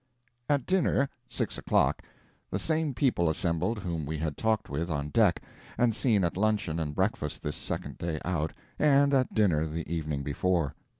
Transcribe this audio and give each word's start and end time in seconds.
At 0.49 0.65
dinner, 0.65 1.09
six 1.29 1.59
o'clock, 1.59 2.01
the 2.49 2.57
same 2.57 2.95
people 2.95 3.29
assembled 3.29 3.77
whom 3.77 4.03
we 4.07 4.17
had 4.17 4.35
talked 4.35 4.67
with 4.67 4.89
on 4.89 5.09
deck 5.09 5.43
and 5.77 5.93
seen 5.95 6.23
at 6.23 6.35
luncheon 6.37 6.79
and 6.79 6.95
breakfast 6.95 7.43
this 7.43 7.55
second 7.55 7.99
day 7.99 8.19
out, 8.25 8.51
and 8.79 9.13
at 9.13 9.35
dinner 9.35 9.67
the 9.67 9.87
evening 9.87 10.23
before. 10.23 10.73